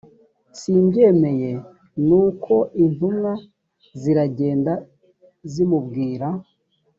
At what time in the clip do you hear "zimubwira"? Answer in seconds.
5.51-6.27